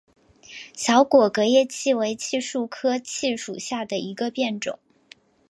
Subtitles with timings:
[0.73, 4.79] 小果革叶槭为槭树科槭属下的一个变种。